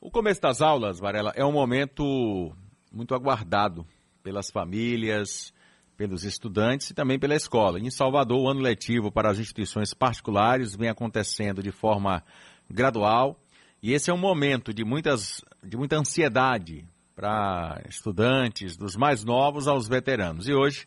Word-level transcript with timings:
O 0.00 0.12
começo 0.12 0.40
das 0.40 0.62
aulas, 0.62 1.00
Varela, 1.00 1.32
é 1.34 1.44
um 1.44 1.50
momento 1.50 2.54
muito 2.92 3.16
aguardado 3.16 3.84
pelas 4.22 4.48
famílias, 4.48 5.52
pelos 5.96 6.22
estudantes 6.22 6.90
e 6.90 6.94
também 6.94 7.18
pela 7.18 7.34
escola. 7.34 7.80
Em 7.80 7.90
Salvador, 7.90 8.38
o 8.38 8.48
ano 8.48 8.60
letivo 8.60 9.10
para 9.10 9.28
as 9.28 9.40
instituições 9.40 9.92
particulares 9.92 10.76
vem 10.76 10.88
acontecendo 10.88 11.60
de 11.64 11.72
forma 11.72 12.22
gradual 12.70 13.40
e 13.82 13.92
esse 13.92 14.08
é 14.08 14.14
um 14.14 14.18
momento 14.18 14.72
de, 14.72 14.84
muitas, 14.84 15.44
de 15.64 15.76
muita 15.76 15.96
ansiedade 15.96 16.84
para 17.16 17.82
estudantes, 17.88 18.76
dos 18.76 18.94
mais 18.94 19.24
novos 19.24 19.66
aos 19.66 19.88
veteranos. 19.88 20.46
E 20.46 20.54
hoje 20.54 20.86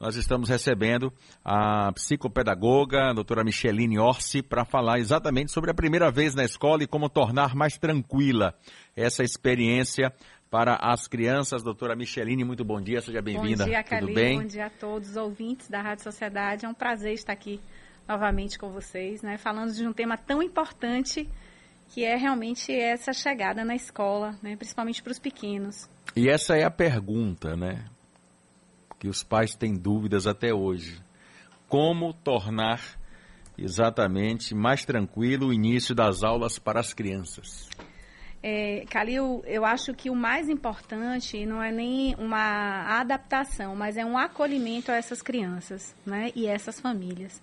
nós 0.00 0.16
estamos 0.16 0.48
recebendo 0.48 1.12
a 1.44 1.92
psicopedagoga, 1.92 3.10
a 3.10 3.12
doutora 3.12 3.44
Micheline 3.44 3.98
Orsi, 3.98 4.42
para 4.42 4.64
falar 4.64 4.98
exatamente 4.98 5.52
sobre 5.52 5.70
a 5.70 5.74
primeira 5.74 6.10
vez 6.10 6.34
na 6.34 6.42
escola 6.42 6.82
e 6.82 6.86
como 6.86 7.10
tornar 7.10 7.54
mais 7.54 7.76
tranquila 7.76 8.54
essa 8.96 9.22
experiência 9.22 10.10
para 10.50 10.74
as 10.80 11.06
crianças. 11.06 11.62
Doutora 11.62 11.94
Micheline, 11.94 12.44
muito 12.44 12.64
bom 12.64 12.80
dia, 12.80 13.02
seja 13.02 13.20
bem-vinda. 13.20 13.64
Bom 13.64 13.70
dia, 13.70 13.82
Calil, 13.82 14.06
Tudo 14.06 14.14
bem? 14.14 14.40
Bom 14.40 14.46
dia 14.46 14.66
a 14.66 14.70
todos 14.70 15.10
os 15.10 15.16
ouvintes 15.16 15.68
da 15.68 15.82
Rádio 15.82 16.04
Sociedade. 16.04 16.64
É 16.64 16.68
um 16.68 16.74
prazer 16.74 17.12
estar 17.12 17.34
aqui 17.34 17.60
novamente 18.08 18.58
com 18.58 18.70
vocês, 18.70 19.20
né, 19.20 19.36
falando 19.36 19.72
de 19.72 19.86
um 19.86 19.92
tema 19.92 20.16
tão 20.16 20.42
importante 20.42 21.28
que 21.90 22.04
é 22.04 22.16
realmente 22.16 22.72
essa 22.72 23.12
chegada 23.12 23.64
na 23.64 23.74
escola, 23.74 24.34
né, 24.42 24.56
principalmente 24.56 25.02
para 25.02 25.12
os 25.12 25.18
pequenos. 25.18 25.90
E 26.16 26.28
essa 26.28 26.56
é 26.56 26.64
a 26.64 26.70
pergunta, 26.70 27.54
né? 27.54 27.84
Que 29.00 29.08
os 29.08 29.24
pais 29.24 29.54
têm 29.54 29.74
dúvidas 29.74 30.26
até 30.26 30.52
hoje. 30.52 31.02
Como 31.66 32.12
tornar 32.12 32.80
exatamente 33.56 34.54
mais 34.54 34.84
tranquilo 34.84 35.48
o 35.48 35.52
início 35.52 35.94
das 35.94 36.22
aulas 36.22 36.58
para 36.58 36.80
as 36.80 36.92
crianças? 36.92 37.68
É, 38.42 38.84
Calil, 38.90 39.42
eu 39.46 39.64
acho 39.64 39.94
que 39.94 40.10
o 40.10 40.14
mais 40.14 40.48
importante 40.48 41.44
não 41.46 41.62
é 41.62 41.72
nem 41.72 42.14
uma 42.16 43.00
adaptação, 43.00 43.74
mas 43.74 43.96
é 43.96 44.04
um 44.04 44.18
acolhimento 44.18 44.92
a 44.92 44.96
essas 44.96 45.22
crianças 45.22 45.94
né, 46.04 46.30
e 46.34 46.46
essas 46.46 46.78
famílias. 46.78 47.42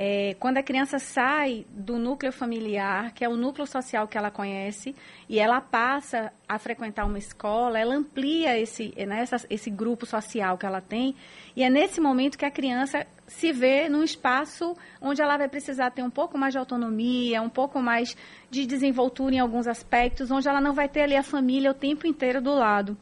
É, 0.00 0.36
quando 0.38 0.58
a 0.58 0.62
criança 0.62 1.00
sai 1.00 1.66
do 1.70 1.98
núcleo 1.98 2.30
familiar, 2.30 3.12
que 3.12 3.24
é 3.24 3.28
o 3.28 3.36
núcleo 3.36 3.66
social 3.66 4.06
que 4.06 4.16
ela 4.16 4.30
conhece, 4.30 4.94
e 5.28 5.40
ela 5.40 5.60
passa 5.60 6.32
a 6.48 6.56
frequentar 6.56 7.04
uma 7.04 7.18
escola, 7.18 7.80
ela 7.80 7.96
amplia 7.96 8.56
esse, 8.56 8.94
né, 8.96 9.22
essa, 9.22 9.44
esse 9.50 9.68
grupo 9.68 10.06
social 10.06 10.56
que 10.56 10.64
ela 10.64 10.80
tem, 10.80 11.16
e 11.56 11.64
é 11.64 11.68
nesse 11.68 12.00
momento 12.00 12.38
que 12.38 12.44
a 12.44 12.50
criança 12.50 13.04
se 13.26 13.50
vê 13.50 13.88
num 13.88 14.04
espaço 14.04 14.76
onde 15.02 15.20
ela 15.20 15.36
vai 15.36 15.48
precisar 15.48 15.90
ter 15.90 16.04
um 16.04 16.10
pouco 16.10 16.38
mais 16.38 16.54
de 16.54 16.58
autonomia, 16.58 17.42
um 17.42 17.48
pouco 17.48 17.80
mais 17.80 18.16
de 18.48 18.66
desenvoltura 18.66 19.34
em 19.34 19.40
alguns 19.40 19.66
aspectos, 19.66 20.30
onde 20.30 20.48
ela 20.48 20.60
não 20.60 20.74
vai 20.74 20.88
ter 20.88 21.00
ali 21.00 21.16
a 21.16 21.24
família 21.24 21.72
o 21.72 21.74
tempo 21.74 22.06
inteiro 22.06 22.40
do 22.40 22.54
lado 22.54 22.96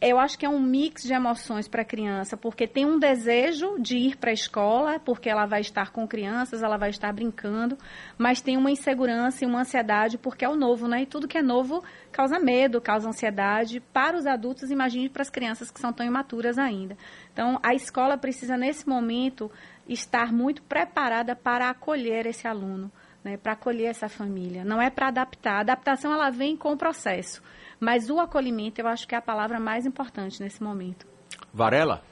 eu 0.00 0.18
acho 0.18 0.38
que 0.38 0.44
é 0.44 0.48
um 0.48 0.60
mix 0.60 1.02
de 1.02 1.14
emoções 1.14 1.66
para 1.66 1.82
a 1.82 1.84
criança, 1.84 2.36
porque 2.36 2.66
tem 2.66 2.84
um 2.84 2.98
desejo 2.98 3.78
de 3.78 3.96
ir 3.96 4.16
para 4.16 4.30
a 4.30 4.34
escola, 4.34 5.00
porque 5.00 5.28
ela 5.28 5.46
vai 5.46 5.60
estar 5.60 5.90
com 5.90 6.06
crianças, 6.06 6.62
ela 6.62 6.76
vai 6.76 6.90
estar 6.90 7.12
brincando, 7.12 7.78
mas 8.18 8.40
tem 8.40 8.56
uma 8.56 8.70
insegurança 8.70 9.44
e 9.44 9.46
uma 9.46 9.60
ansiedade, 9.60 10.18
porque 10.18 10.44
é 10.44 10.48
o 10.48 10.56
novo, 10.56 10.86
né? 10.86 11.02
E 11.02 11.06
tudo 11.06 11.26
que 11.26 11.38
é 11.38 11.42
novo 11.42 11.82
causa 12.12 12.38
medo, 12.38 12.80
causa 12.80 13.08
ansiedade 13.08 13.80
para 13.92 14.16
os 14.16 14.26
adultos, 14.26 14.70
imagine 14.70 15.08
para 15.08 15.22
as 15.22 15.30
crianças 15.30 15.70
que 15.70 15.80
são 15.80 15.92
tão 15.92 16.06
imaturas 16.06 16.58
ainda. 16.58 16.96
Então, 17.32 17.58
a 17.62 17.74
escola 17.74 18.18
precisa, 18.18 18.56
nesse 18.56 18.86
momento, 18.88 19.50
estar 19.88 20.32
muito 20.32 20.62
preparada 20.62 21.34
para 21.34 21.70
acolher 21.70 22.26
esse 22.26 22.46
aluno. 22.46 22.90
Né, 23.24 23.36
para 23.36 23.54
acolher 23.54 23.86
essa 23.86 24.08
família. 24.08 24.64
Não 24.64 24.80
é 24.80 24.88
para 24.88 25.08
adaptar. 25.08 25.56
A 25.56 25.60
adaptação 25.62 26.12
ela 26.12 26.30
vem 26.30 26.56
com 26.56 26.72
o 26.72 26.76
processo. 26.76 27.42
Mas 27.78 28.08
o 28.10 28.18
acolhimento 28.18 28.80
eu 28.80 28.88
acho 28.88 29.06
que 29.06 29.14
é 29.14 29.18
a 29.18 29.22
palavra 29.22 29.60
mais 29.60 29.86
importante 29.86 30.42
nesse 30.42 30.62
momento. 30.62 31.06
Varela? 31.52 32.02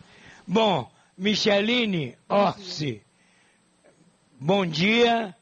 Bom, 0.46 0.90
Micheline 1.16 2.16
Orsi, 2.28 3.02
bom 4.38 4.66
dia, 4.66 5.34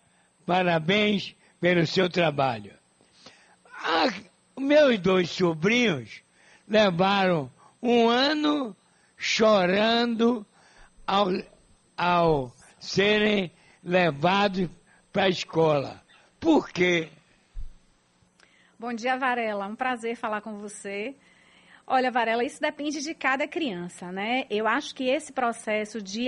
parabéns 0.46 1.34
pelo 1.60 1.86
seu 1.86 2.08
trabalho. 2.08 2.72
Ah, 3.84 4.12
meus 4.58 4.98
dois 4.98 5.30
sobrinhos 5.30 6.22
levaram 6.68 7.50
um 7.82 8.08
ano 8.08 8.76
chorando 9.16 10.46
ao, 11.06 11.28
ao 11.96 12.52
serem 12.78 13.50
levados 13.82 14.68
para 15.12 15.24
a 15.24 15.28
escola. 15.28 16.02
Por 16.38 16.70
quê? 16.70 17.10
Bom 18.82 18.92
dia, 18.92 19.16
Varela. 19.16 19.68
Um 19.68 19.76
prazer 19.76 20.16
falar 20.16 20.40
com 20.40 20.58
você. 20.58 21.14
Olha, 21.86 22.10
Varela, 22.10 22.42
isso 22.42 22.60
depende 22.60 23.00
de 23.00 23.14
cada 23.14 23.46
criança, 23.46 24.10
né? 24.10 24.44
Eu 24.50 24.66
acho 24.66 24.92
que 24.92 25.04
esse 25.04 25.32
processo 25.32 26.02
de 26.02 26.26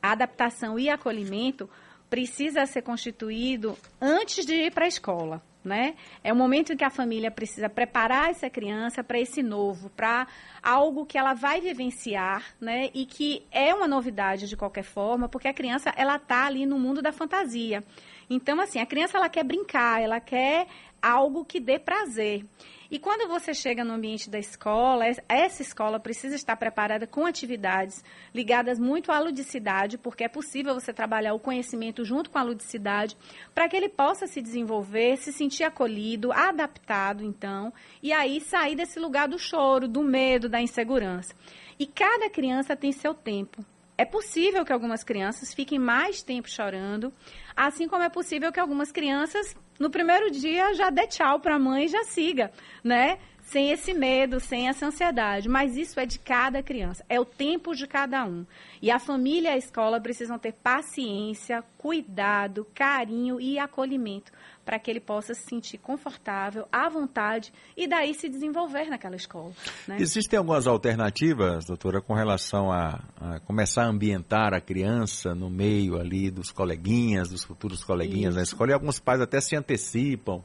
adaptação 0.00 0.78
e 0.78 0.88
acolhimento 0.88 1.68
precisa 2.08 2.64
ser 2.64 2.80
constituído 2.80 3.76
antes 4.00 4.46
de 4.46 4.54
ir 4.54 4.72
para 4.72 4.86
a 4.86 4.88
escola, 4.88 5.42
né? 5.62 5.96
É 6.24 6.32
o 6.32 6.36
momento 6.36 6.72
em 6.72 6.76
que 6.78 6.84
a 6.84 6.88
família 6.88 7.30
precisa 7.30 7.68
preparar 7.68 8.30
essa 8.30 8.48
criança 8.48 9.04
para 9.04 9.20
esse 9.20 9.42
novo, 9.42 9.90
para 9.90 10.26
algo 10.62 11.04
que 11.04 11.18
ela 11.18 11.34
vai 11.34 11.60
vivenciar, 11.60 12.42
né? 12.58 12.88
E 12.94 13.04
que 13.04 13.46
é 13.52 13.74
uma 13.74 13.86
novidade 13.86 14.48
de 14.48 14.56
qualquer 14.56 14.84
forma, 14.84 15.28
porque 15.28 15.46
a 15.48 15.52
criança 15.52 15.92
ela 15.94 16.18
tá 16.18 16.46
ali 16.46 16.64
no 16.64 16.78
mundo 16.78 17.02
da 17.02 17.12
fantasia. 17.12 17.84
Então, 18.30 18.60
assim, 18.60 18.78
a 18.78 18.86
criança 18.86 19.16
ela 19.16 19.28
quer 19.28 19.42
brincar, 19.42 20.02
ela 20.02 20.20
quer 20.20 20.66
algo 21.02 21.44
que 21.44 21.60
dê 21.60 21.78
prazer. 21.78 22.44
E 22.90 22.98
quando 22.98 23.28
você 23.28 23.52
chega 23.52 23.84
no 23.84 23.92
ambiente 23.92 24.30
da 24.30 24.38
escola, 24.38 25.04
essa 25.28 25.60
escola 25.60 26.00
precisa 26.00 26.34
estar 26.34 26.56
preparada 26.56 27.06
com 27.06 27.26
atividades 27.26 28.02
ligadas 28.34 28.78
muito 28.78 29.12
à 29.12 29.18
ludicidade, 29.18 29.98
porque 29.98 30.24
é 30.24 30.28
possível 30.28 30.72
você 30.72 30.90
trabalhar 30.90 31.34
o 31.34 31.38
conhecimento 31.38 32.02
junto 32.02 32.30
com 32.30 32.38
a 32.38 32.42
ludicidade, 32.42 33.14
para 33.54 33.68
que 33.68 33.76
ele 33.76 33.90
possa 33.90 34.26
se 34.26 34.40
desenvolver, 34.40 35.18
se 35.18 35.34
sentir 35.34 35.64
acolhido, 35.64 36.32
adaptado, 36.32 37.22
então, 37.22 37.74
e 38.02 38.10
aí 38.10 38.40
sair 38.40 38.74
desse 38.74 38.98
lugar 38.98 39.28
do 39.28 39.38
choro, 39.38 39.86
do 39.86 40.02
medo, 40.02 40.48
da 40.48 40.60
insegurança. 40.60 41.34
E 41.78 41.86
cada 41.86 42.30
criança 42.30 42.74
tem 42.74 42.90
seu 42.90 43.12
tempo. 43.12 43.62
É 43.98 44.04
possível 44.04 44.64
que 44.64 44.72
algumas 44.72 45.04
crianças 45.04 45.52
fiquem 45.52 45.78
mais 45.78 46.22
tempo 46.22 46.48
chorando, 46.48 47.12
assim 47.54 47.86
como 47.86 48.02
é 48.02 48.08
possível 48.08 48.50
que 48.50 48.60
algumas 48.60 48.90
crianças 48.90 49.54
no 49.78 49.90
primeiro 49.90 50.30
dia 50.30 50.74
já 50.74 50.90
dê 50.90 51.06
tchau 51.06 51.40
para 51.40 51.54
a 51.54 51.58
mãe 51.58 51.84
e 51.84 51.88
já 51.88 52.04
siga, 52.04 52.50
né? 52.82 53.18
Sem 53.48 53.70
esse 53.70 53.94
medo, 53.94 54.40
sem 54.40 54.68
essa 54.68 54.86
ansiedade. 54.86 55.48
Mas 55.48 55.74
isso 55.74 55.98
é 55.98 56.04
de 56.04 56.18
cada 56.18 56.62
criança, 56.62 57.02
é 57.08 57.18
o 57.18 57.24
tempo 57.24 57.74
de 57.74 57.86
cada 57.86 58.26
um. 58.26 58.44
E 58.82 58.90
a 58.90 58.98
família 58.98 59.48
e 59.48 59.52
a 59.54 59.56
escola 59.56 59.98
precisam 59.98 60.38
ter 60.38 60.52
paciência, 60.52 61.64
cuidado, 61.78 62.66
carinho 62.74 63.40
e 63.40 63.58
acolhimento 63.58 64.30
para 64.66 64.78
que 64.78 64.90
ele 64.90 65.00
possa 65.00 65.32
se 65.32 65.44
sentir 65.48 65.78
confortável, 65.78 66.68
à 66.70 66.90
vontade 66.90 67.50
e 67.74 67.88
daí 67.88 68.12
se 68.12 68.28
desenvolver 68.28 68.90
naquela 68.90 69.16
escola. 69.16 69.50
Né? 69.86 69.96
Existem 69.98 70.38
algumas 70.38 70.66
alternativas, 70.66 71.64
doutora, 71.64 72.02
com 72.02 72.12
relação 72.12 72.70
a, 72.70 73.02
a, 73.18 73.40
começar 73.40 73.84
a 73.84 73.88
ambientar 73.88 74.52
a 74.52 74.60
criança 74.60 75.34
no 75.34 75.48
meio 75.48 75.98
ali 75.98 76.30
dos 76.30 76.52
coleguinhas, 76.52 77.30
dos 77.30 77.44
futuros 77.44 77.82
coleguinhas 77.82 78.32
Isso. 78.32 78.36
na 78.36 78.42
escola, 78.42 78.72
e 78.72 78.74
alguns 78.74 79.00
pais 79.00 79.22
até 79.22 79.40
se 79.40 79.56
antecipam 79.56 80.44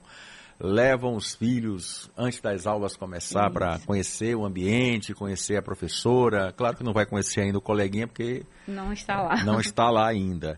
levam 0.63 1.15
os 1.15 1.35
filhos 1.35 2.09
antes 2.17 2.39
das 2.39 2.65
aulas 2.65 2.95
começar 2.95 3.51
para 3.51 3.77
conhecer 3.79 4.33
o 4.33 4.45
ambiente, 4.45 5.13
conhecer 5.13 5.57
a 5.57 5.61
professora. 5.61 6.53
Claro 6.53 6.77
que 6.77 6.83
não 6.83 6.93
vai 6.93 7.05
conhecer 7.05 7.41
ainda 7.41 7.57
o 7.57 7.61
coleguinha 7.61 8.07
porque 8.07 8.45
não 8.65 8.93
está 8.93 9.21
lá. 9.21 9.43
Não 9.43 9.59
está 9.59 9.89
lá 9.89 10.07
ainda. 10.07 10.57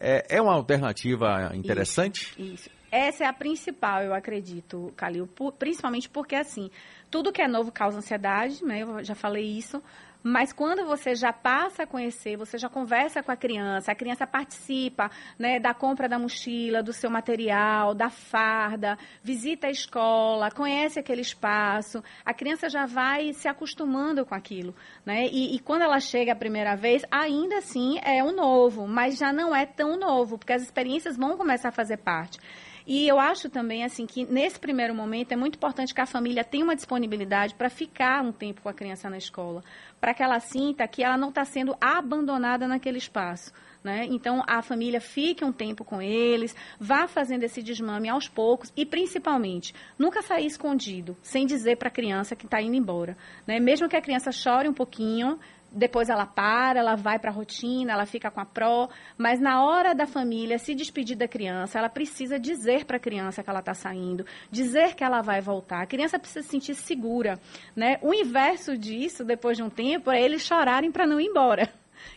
É, 0.00 0.36
é 0.36 0.42
uma 0.42 0.54
alternativa 0.54 1.52
interessante? 1.54 2.32
Isso, 2.38 2.54
isso. 2.54 2.70
Essa 2.90 3.24
é 3.24 3.26
a 3.26 3.32
principal, 3.32 4.02
eu 4.02 4.14
acredito, 4.14 4.92
Calil, 4.96 5.28
principalmente 5.58 6.08
porque, 6.08 6.36
assim, 6.36 6.70
tudo 7.10 7.32
que 7.32 7.42
é 7.42 7.48
novo 7.48 7.72
causa 7.72 7.98
ansiedade, 7.98 8.64
né? 8.64 8.82
Eu 8.82 9.02
já 9.02 9.16
falei 9.16 9.44
isso. 9.44 9.82
Mas 10.26 10.54
quando 10.54 10.86
você 10.86 11.14
já 11.14 11.34
passa 11.34 11.82
a 11.82 11.86
conhecer, 11.86 12.34
você 12.34 12.56
já 12.56 12.66
conversa 12.66 13.22
com 13.22 13.30
a 13.30 13.36
criança, 13.36 13.92
a 13.92 13.94
criança 13.94 14.26
participa 14.26 15.10
né, 15.38 15.60
da 15.60 15.74
compra 15.74 16.08
da 16.08 16.18
mochila, 16.18 16.82
do 16.82 16.94
seu 16.94 17.10
material, 17.10 17.92
da 17.94 18.08
farda, 18.08 18.96
visita 19.22 19.66
a 19.66 19.70
escola, 19.70 20.50
conhece 20.50 20.98
aquele 20.98 21.20
espaço, 21.20 22.02
a 22.24 22.32
criança 22.32 22.70
já 22.70 22.86
vai 22.86 23.34
se 23.34 23.48
acostumando 23.48 24.24
com 24.24 24.34
aquilo. 24.34 24.74
Né? 25.04 25.26
E, 25.26 25.56
e 25.56 25.58
quando 25.58 25.82
ela 25.82 26.00
chega 26.00 26.32
a 26.32 26.36
primeira 26.36 26.74
vez, 26.74 27.02
ainda 27.10 27.58
assim 27.58 28.00
é 28.02 28.24
um 28.24 28.34
novo, 28.34 28.88
mas 28.88 29.18
já 29.18 29.30
não 29.30 29.54
é 29.54 29.66
tão 29.66 29.94
novo, 29.94 30.38
porque 30.38 30.54
as 30.54 30.62
experiências 30.62 31.18
vão 31.18 31.36
começar 31.36 31.68
a 31.68 31.72
fazer 31.72 31.98
parte. 31.98 32.40
E 32.86 33.08
eu 33.08 33.18
acho 33.18 33.48
também 33.48 33.82
assim 33.82 34.06
que 34.06 34.26
nesse 34.26 34.60
primeiro 34.60 34.94
momento 34.94 35.32
é 35.32 35.36
muito 35.36 35.56
importante 35.56 35.94
que 35.94 36.00
a 36.00 36.06
família 36.06 36.44
tenha 36.44 36.64
uma 36.64 36.76
disponibilidade 36.76 37.54
para 37.54 37.70
ficar 37.70 38.22
um 38.22 38.30
tempo 38.30 38.60
com 38.60 38.68
a 38.68 38.74
criança 38.74 39.08
na 39.08 39.16
escola, 39.16 39.64
para 39.98 40.12
que 40.12 40.22
ela 40.22 40.38
sinta 40.38 40.86
que 40.86 41.02
ela 41.02 41.16
não 41.16 41.30
está 41.30 41.44
sendo 41.46 41.74
abandonada 41.80 42.68
naquele 42.68 42.98
espaço. 42.98 43.52
Né? 43.84 44.06
Então, 44.08 44.42
a 44.46 44.62
família 44.62 44.98
fique 44.98 45.44
um 45.44 45.52
tempo 45.52 45.84
com 45.84 46.00
eles, 46.00 46.56
vá 46.80 47.06
fazendo 47.06 47.42
esse 47.42 47.62
desmame 47.62 48.08
aos 48.08 48.26
poucos 48.26 48.72
e, 48.74 48.86
principalmente, 48.86 49.74
nunca 49.98 50.22
sair 50.22 50.46
escondido, 50.46 51.14
sem 51.20 51.44
dizer 51.44 51.76
para 51.76 51.88
a 51.88 51.92
criança 51.92 52.34
que 52.34 52.46
está 52.46 52.62
indo 52.62 52.74
embora. 52.74 53.14
Né? 53.46 53.60
Mesmo 53.60 53.86
que 53.86 53.94
a 53.94 54.00
criança 54.00 54.32
chore 54.32 54.66
um 54.66 54.72
pouquinho, 54.72 55.38
depois 55.70 56.08
ela 56.08 56.24
para, 56.24 56.80
ela 56.80 56.94
vai 56.94 57.18
para 57.18 57.30
a 57.30 57.34
rotina, 57.34 57.92
ela 57.92 58.06
fica 58.06 58.30
com 58.30 58.40
a 58.40 58.46
pró, 58.46 58.88
mas 59.18 59.38
na 59.38 59.62
hora 59.62 59.94
da 59.94 60.06
família 60.06 60.58
se 60.58 60.74
despedir 60.74 61.16
da 61.16 61.28
criança, 61.28 61.78
ela 61.78 61.90
precisa 61.90 62.38
dizer 62.38 62.86
para 62.86 62.96
a 62.96 63.00
criança 63.00 63.42
que 63.42 63.50
ela 63.50 63.58
está 63.58 63.74
saindo, 63.74 64.24
dizer 64.50 64.94
que 64.94 65.04
ela 65.04 65.20
vai 65.20 65.42
voltar. 65.42 65.82
A 65.82 65.86
criança 65.86 66.18
precisa 66.18 66.42
se 66.42 66.48
sentir 66.48 66.74
segura, 66.74 67.38
né? 67.76 67.98
O 68.00 68.14
inverso 68.14 68.78
disso, 68.78 69.24
depois 69.24 69.58
de 69.58 69.62
um 69.62 69.68
tempo, 69.68 70.10
é 70.10 70.22
eles 70.22 70.40
chorarem 70.40 70.90
para 70.90 71.06
não 71.06 71.20
ir 71.20 71.26
embora 71.26 71.68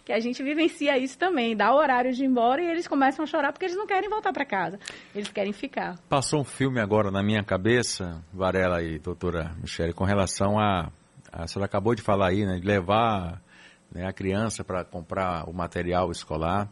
que 0.03 0.11
a 0.11 0.19
gente 0.19 0.41
vivencia 0.43 0.97
isso 0.97 1.17
também, 1.17 1.55
dá 1.55 1.73
o 1.73 1.77
horário 1.77 2.13
de 2.13 2.23
ir 2.23 2.27
embora 2.27 2.61
e 2.61 2.67
eles 2.67 2.87
começam 2.87 3.23
a 3.23 3.25
chorar 3.25 3.51
porque 3.51 3.65
eles 3.65 3.77
não 3.77 3.87
querem 3.87 4.09
voltar 4.09 4.33
para 4.33 4.45
casa, 4.45 4.79
eles 5.13 5.29
querem 5.29 5.53
ficar. 5.53 5.97
Passou 6.09 6.41
um 6.41 6.45
filme 6.45 6.79
agora 6.79 7.11
na 7.11 7.23
minha 7.23 7.43
cabeça, 7.43 8.23
Varela 8.33 8.81
e 8.81 8.99
doutora 8.99 9.55
Michele, 9.61 9.93
com 9.93 10.03
relação 10.03 10.59
a, 10.59 10.91
a 11.31 11.47
senhora 11.47 11.65
acabou 11.65 11.95
de 11.95 12.01
falar 12.01 12.29
aí, 12.29 12.45
né, 12.45 12.59
de 12.59 12.65
levar 12.65 13.41
né, 13.91 14.07
a 14.07 14.13
criança 14.13 14.63
para 14.63 14.83
comprar 14.83 15.49
o 15.49 15.53
material 15.53 16.11
escolar. 16.11 16.69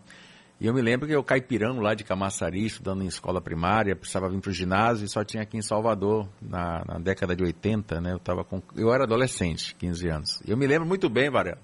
E 0.59 0.67
eu 0.67 0.73
me 0.73 0.81
lembro 0.81 1.05
que 1.05 1.13
eu 1.13 1.23
caipirando 1.23 1.81
lá 1.81 1.93
de 1.93 2.05
Camaçari, 2.05 2.65
estudando 2.65 3.03
em 3.03 3.07
escola 3.07 3.41
primária, 3.41 3.95
precisava 3.95 4.29
vir 4.29 4.39
para 4.39 4.49
o 4.49 4.53
ginásio 4.53 5.05
e 5.05 5.09
só 5.09 5.23
tinha 5.23 5.43
aqui 5.43 5.57
em 5.57 5.61
Salvador, 5.61 6.29
na, 6.41 6.81
na 6.85 6.97
década 6.97 7.35
de 7.35 7.43
80, 7.43 7.99
né? 7.99 8.13
Eu, 8.13 8.19
tava 8.19 8.45
com, 8.45 8.61
eu 8.73 8.93
era 8.93 9.03
adolescente, 9.03 9.75
15 9.75 10.07
anos. 10.07 10.41
Eu 10.47 10.55
me 10.55 10.65
lembro 10.65 10.87
muito 10.87 11.09
bem, 11.09 11.29
Varela, 11.29 11.59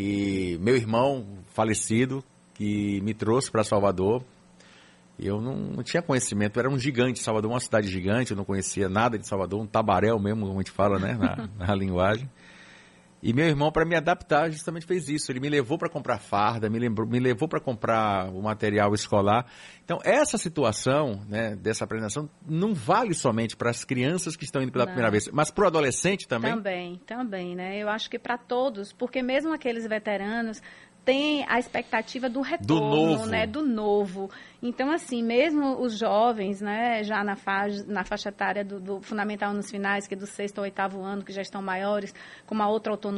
que 0.00 0.56
meu 0.62 0.76
irmão 0.76 1.26
falecido, 1.52 2.24
que 2.54 3.02
me 3.02 3.12
trouxe 3.12 3.50
para 3.50 3.62
Salvador, 3.62 4.24
eu 5.18 5.42
não, 5.42 5.54
não, 5.54 5.82
tinha 5.82 6.02
conhecimento, 6.02 6.58
era 6.58 6.70
um 6.70 6.78
gigante, 6.78 7.18
Salvador 7.22 7.50
uma 7.50 7.60
cidade 7.60 7.86
gigante, 7.86 8.30
eu 8.30 8.36
não 8.36 8.44
conhecia 8.44 8.88
nada 8.88 9.18
de 9.18 9.28
Salvador, 9.28 9.60
um 9.60 9.66
tabaréu 9.66 10.18
mesmo, 10.18 10.46
como 10.46 10.58
a 10.58 10.62
gente 10.62 10.70
fala, 10.70 10.98
né, 10.98 11.12
na, 11.12 11.50
na 11.66 11.74
linguagem. 11.74 12.30
E 13.22 13.32
meu 13.32 13.46
irmão, 13.46 13.70
para 13.70 13.84
me 13.84 13.94
adaptar, 13.94 14.50
justamente 14.50 14.86
fez 14.86 15.08
isso. 15.08 15.30
Ele 15.30 15.40
me 15.40 15.48
levou 15.48 15.76
para 15.76 15.88
comprar 15.88 16.18
farda, 16.18 16.70
me, 16.70 16.78
lembrou, 16.78 17.06
me 17.06 17.18
levou 17.18 17.46
para 17.46 17.60
comprar 17.60 18.30
o 18.30 18.42
material 18.42 18.94
escolar. 18.94 19.46
Então, 19.84 19.98
essa 20.04 20.38
situação 20.38 21.20
né, 21.28 21.54
dessa 21.56 21.84
apresentação 21.84 22.30
não 22.46 22.72
vale 22.72 23.14
somente 23.14 23.56
para 23.56 23.70
as 23.70 23.84
crianças 23.84 24.36
que 24.36 24.44
estão 24.44 24.62
indo 24.62 24.72
pela 24.72 24.84
não. 24.84 24.92
primeira 24.92 25.10
vez, 25.10 25.28
mas 25.32 25.50
para 25.50 25.64
o 25.64 25.66
adolescente 25.66 26.26
também? 26.26 26.54
Também, 26.54 27.00
também. 27.06 27.54
Né? 27.54 27.78
Eu 27.78 27.88
acho 27.88 28.08
que 28.08 28.18
para 28.18 28.38
todos, 28.38 28.92
porque 28.92 29.22
mesmo 29.22 29.52
aqueles 29.52 29.86
veteranos 29.86 30.62
tem 31.04 31.44
a 31.48 31.58
expectativa 31.58 32.28
do 32.28 32.40
retorno, 32.40 32.66
do 32.66 32.80
novo. 32.80 33.26
né, 33.26 33.46
do 33.46 33.62
novo. 33.62 34.30
Então, 34.62 34.90
assim, 34.90 35.22
mesmo 35.22 35.80
os 35.80 35.98
jovens, 35.98 36.60
né, 36.60 37.02
já 37.02 37.24
na 37.24 37.36
faixa, 37.36 37.84
na 37.86 38.04
faixa 38.04 38.28
etária 38.28 38.64
do, 38.64 38.78
do 38.78 39.00
fundamental 39.00 39.52
nos 39.54 39.70
finais, 39.70 40.06
que 40.06 40.14
é 40.14 40.16
do 40.16 40.26
sexto 40.26 40.58
ao 40.58 40.64
oitavo 40.64 41.00
ano, 41.00 41.24
que 41.24 41.32
já 41.32 41.40
estão 41.40 41.62
maiores, 41.62 42.14
com 42.46 42.54
uma 42.54 42.68
outra 42.68 42.92
autonomia, 42.92 43.09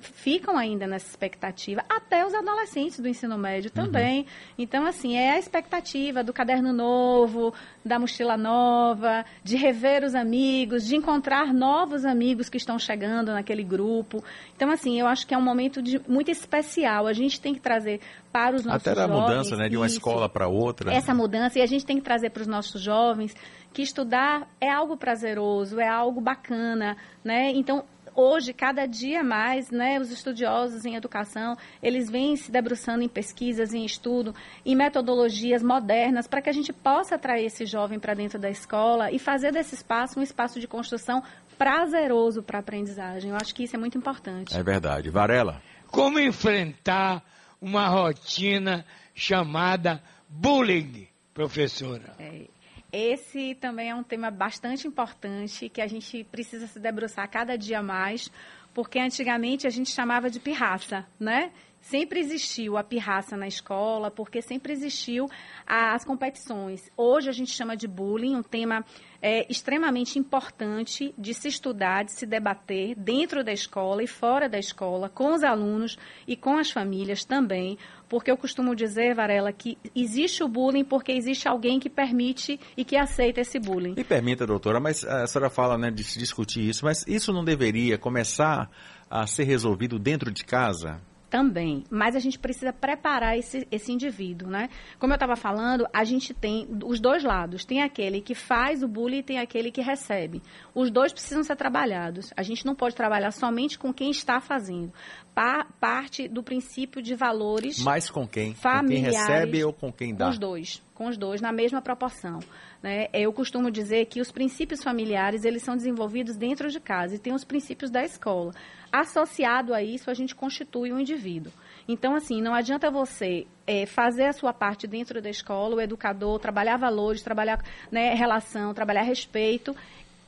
ficam 0.00 0.56
ainda 0.56 0.86
nessa 0.86 1.08
expectativa, 1.08 1.84
até 1.88 2.26
os 2.26 2.34
adolescentes 2.34 2.98
do 3.00 3.08
ensino 3.08 3.36
médio 3.36 3.70
uhum. 3.74 3.84
também. 3.84 4.20
Uhum. 4.20 4.26
Então, 4.58 4.86
assim, 4.86 5.16
é 5.16 5.32
a 5.32 5.38
expectativa 5.38 6.22
do 6.22 6.32
caderno 6.32 6.72
novo, 6.72 7.52
da 7.84 7.98
mochila 7.98 8.36
nova, 8.36 9.24
de 9.42 9.56
rever 9.56 10.04
os 10.04 10.14
amigos, 10.14 10.86
de 10.86 10.96
encontrar 10.96 11.52
novos 11.52 12.04
amigos 12.04 12.48
que 12.48 12.56
estão 12.56 12.78
chegando 12.78 13.32
naquele 13.32 13.62
grupo. 13.62 14.22
Então, 14.56 14.70
assim, 14.70 14.98
eu 14.98 15.06
acho 15.06 15.26
que 15.26 15.34
é 15.34 15.38
um 15.38 15.42
momento 15.42 15.82
de, 15.82 16.00
muito 16.08 16.30
especial. 16.30 17.06
A 17.06 17.12
gente 17.12 17.40
tem 17.40 17.54
que 17.54 17.60
trazer 17.60 18.00
para 18.32 18.56
os 18.56 18.64
nossos 18.64 18.86
Até 18.86 18.94
jovens... 18.94 19.10
Até 19.10 19.18
a 19.18 19.22
mudança, 19.22 19.56
né, 19.56 19.68
de 19.68 19.76
uma 19.76 19.86
isso, 19.86 19.96
escola 19.96 20.28
para 20.28 20.48
outra. 20.48 20.92
Essa 20.92 21.14
mudança, 21.14 21.58
e 21.58 21.62
a 21.62 21.66
gente 21.66 21.84
tem 21.84 21.96
que 21.96 22.02
trazer 22.02 22.30
para 22.30 22.42
os 22.42 22.48
nossos 22.48 22.80
jovens 22.80 23.34
que 23.74 23.82
estudar 23.82 24.48
é 24.60 24.70
algo 24.70 24.96
prazeroso, 24.96 25.80
é 25.80 25.88
algo 25.88 26.20
bacana, 26.20 26.96
né? 27.24 27.50
Então, 27.50 27.84
hoje, 28.14 28.52
cada 28.52 28.86
dia 28.86 29.22
mais, 29.22 29.70
né, 29.70 29.98
os 29.98 30.10
estudiosos 30.10 30.84
em 30.84 30.94
educação, 30.94 31.56
eles 31.82 32.10
vêm 32.10 32.36
se 32.36 32.50
debruçando 32.50 33.02
em 33.02 33.08
pesquisas, 33.08 33.74
em 33.74 33.84
estudo, 33.84 34.34
em 34.64 34.74
metodologias 34.74 35.62
modernas, 35.62 36.26
para 36.26 36.42
que 36.42 36.50
a 36.50 36.52
gente 36.52 36.72
possa 36.72 37.14
atrair 37.16 37.46
esse 37.46 37.66
jovem 37.66 37.98
para 37.98 38.14
dentro 38.14 38.38
da 38.38 38.50
escola 38.50 39.10
e 39.10 39.18
fazer 39.18 39.52
desse 39.52 39.74
espaço 39.74 40.18
um 40.18 40.22
espaço 40.22 40.60
de 40.60 40.66
construção 40.66 41.22
prazeroso 41.58 42.42
para 42.42 42.58
a 42.58 42.60
aprendizagem. 42.60 43.30
Eu 43.30 43.36
acho 43.36 43.54
que 43.54 43.64
isso 43.64 43.76
é 43.76 43.78
muito 43.78 43.96
importante. 43.96 44.56
É 44.56 44.62
verdade. 44.62 45.10
Varela? 45.10 45.62
Como 45.88 46.18
enfrentar 46.18 47.22
uma 47.60 47.88
rotina 47.88 48.84
chamada 49.14 50.02
bullying, 50.28 51.06
professora? 51.32 52.14
É, 52.18 52.46
esse 52.94 53.56
também 53.56 53.90
é 53.90 53.94
um 53.94 54.02
tema 54.02 54.30
bastante 54.30 54.86
importante 54.86 55.68
que 55.68 55.80
a 55.80 55.86
gente 55.86 56.22
precisa 56.24 56.66
se 56.66 56.78
debruçar 56.78 57.28
cada 57.28 57.58
dia 57.58 57.82
mais, 57.82 58.30
porque 58.72 58.98
antigamente 58.98 59.66
a 59.66 59.70
gente 59.70 59.90
chamava 59.90 60.30
de 60.30 60.38
pirraça, 60.38 61.04
né? 61.18 61.50
Sempre 61.84 62.18
existiu 62.18 62.78
a 62.78 62.82
pirraça 62.82 63.36
na 63.36 63.46
escola, 63.46 64.10
porque 64.10 64.40
sempre 64.40 64.72
existiu 64.72 65.28
as 65.66 66.02
competições. 66.02 66.90
Hoje 66.96 67.28
a 67.28 67.32
gente 67.32 67.50
chama 67.50 67.76
de 67.76 67.86
bullying, 67.86 68.34
um 68.36 68.42
tema 68.42 68.82
é, 69.20 69.46
extremamente 69.50 70.18
importante 70.18 71.14
de 71.18 71.34
se 71.34 71.48
estudar, 71.48 72.06
de 72.06 72.12
se 72.12 72.24
debater 72.24 72.94
dentro 72.96 73.44
da 73.44 73.52
escola 73.52 74.02
e 74.02 74.06
fora 74.06 74.48
da 74.48 74.58
escola, 74.58 75.10
com 75.10 75.34
os 75.34 75.44
alunos 75.44 75.98
e 76.26 76.34
com 76.36 76.56
as 76.56 76.70
famílias 76.70 77.22
também, 77.22 77.76
porque 78.08 78.30
eu 78.30 78.36
costumo 78.38 78.74
dizer, 78.74 79.14
Varela, 79.14 79.52
que 79.52 79.76
existe 79.94 80.42
o 80.42 80.48
bullying 80.48 80.84
porque 80.84 81.12
existe 81.12 81.46
alguém 81.46 81.78
que 81.78 81.90
permite 81.90 82.58
e 82.78 82.82
que 82.82 82.96
aceita 82.96 83.42
esse 83.42 83.60
bullying. 83.60 83.92
Me 83.94 84.04
permita, 84.04 84.46
doutora, 84.46 84.80
mas 84.80 85.04
a 85.04 85.26
senhora 85.26 85.50
fala 85.50 85.76
né, 85.76 85.90
de 85.90 86.02
se 86.02 86.18
discutir 86.18 86.66
isso, 86.66 86.82
mas 86.86 87.04
isso 87.06 87.30
não 87.30 87.44
deveria 87.44 87.98
começar 87.98 88.70
a 89.10 89.26
ser 89.26 89.44
resolvido 89.44 89.98
dentro 89.98 90.32
de 90.32 90.46
casa? 90.46 90.98
Também, 91.34 91.82
mas 91.90 92.14
a 92.14 92.20
gente 92.20 92.38
precisa 92.38 92.72
preparar 92.72 93.36
esse, 93.36 93.66
esse 93.68 93.90
indivíduo, 93.90 94.48
né? 94.48 94.68
Como 95.00 95.12
eu 95.12 95.16
estava 95.16 95.34
falando, 95.34 95.84
a 95.92 96.04
gente 96.04 96.32
tem 96.32 96.68
os 96.84 97.00
dois 97.00 97.24
lados. 97.24 97.64
Tem 97.64 97.82
aquele 97.82 98.20
que 98.20 98.36
faz 98.36 98.84
o 98.84 98.86
bullying 98.86 99.18
e 99.18 99.22
tem 99.24 99.40
aquele 99.40 99.72
que 99.72 99.80
recebe. 99.80 100.40
Os 100.72 100.92
dois 100.92 101.12
precisam 101.12 101.42
ser 101.42 101.56
trabalhados. 101.56 102.32
A 102.36 102.44
gente 102.44 102.64
não 102.64 102.76
pode 102.76 102.94
trabalhar 102.94 103.32
somente 103.32 103.76
com 103.76 103.92
quem 103.92 104.12
está 104.12 104.40
fazendo. 104.40 104.92
Pa 105.34 105.66
parte 105.80 106.28
do 106.28 106.40
princípio 106.40 107.02
de 107.02 107.16
valores. 107.16 107.80
Mais 107.80 108.08
com 108.08 108.28
quem? 108.28 108.54
Com 108.54 108.86
quem 108.86 108.98
recebe 109.00 109.64
ou 109.64 109.72
com 109.72 109.92
quem 109.92 110.14
dá? 110.14 110.26
Com 110.26 110.30
os 110.30 110.38
dois, 110.38 110.82
com 110.94 111.08
os 111.08 111.16
dois, 111.16 111.40
na 111.40 111.50
mesma 111.50 111.82
proporção. 111.82 112.38
Né? 112.84 113.08
Eu 113.14 113.32
costumo 113.32 113.70
dizer 113.70 114.04
que 114.04 114.20
os 114.20 114.30
princípios 114.30 114.82
familiares 114.82 115.46
eles 115.46 115.62
são 115.62 115.74
desenvolvidos 115.74 116.36
dentro 116.36 116.68
de 116.68 116.78
casa 116.78 117.14
e 117.14 117.18
tem 117.18 117.32
os 117.32 117.42
princípios 117.42 117.90
da 117.90 118.04
escola. 118.04 118.52
Associado 118.92 119.72
a 119.72 119.82
isso, 119.82 120.10
a 120.10 120.14
gente 120.14 120.34
constitui 120.34 120.92
um 120.92 120.98
indivíduo. 120.98 121.50
Então, 121.88 122.14
assim, 122.14 122.42
não 122.42 122.52
adianta 122.52 122.90
você 122.90 123.46
é, 123.66 123.86
fazer 123.86 124.26
a 124.26 124.34
sua 124.34 124.52
parte 124.52 124.86
dentro 124.86 125.22
da 125.22 125.30
escola, 125.30 125.76
o 125.76 125.80
educador, 125.80 126.38
trabalhar 126.38 126.76
valores, 126.76 127.22
trabalhar 127.22 127.64
né, 127.90 128.12
relação, 128.12 128.74
trabalhar 128.74 129.00
respeito, 129.00 129.74